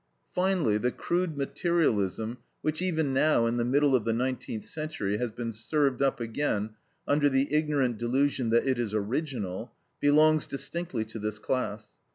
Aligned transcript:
Finally, 0.33 0.79
the 0.79 0.89
crude 0.89 1.37
materialism 1.37 2.39
which 2.63 2.81
even 2.81 3.13
now 3.13 3.45
in 3.45 3.57
the 3.57 3.63
middle 3.63 3.95
of 3.95 4.03
the 4.03 4.11
nineteenth 4.11 4.65
century 4.65 5.19
has 5.19 5.29
been 5.29 5.51
served 5.51 6.01
up 6.01 6.19
again 6.19 6.71
under 7.07 7.29
the 7.29 7.53
ignorant 7.53 7.99
delusion 7.99 8.49
that 8.49 8.67
it 8.67 8.79
is 8.79 8.95
original, 8.95 9.73
belongs 9.99 10.47
distinctly 10.47 11.05
to 11.05 11.19
this 11.19 11.37
class. 11.37 11.99